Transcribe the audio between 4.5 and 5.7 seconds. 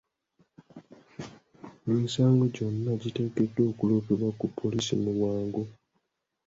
poliisi mu bwangu.